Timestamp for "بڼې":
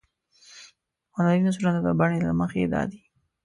1.99-2.19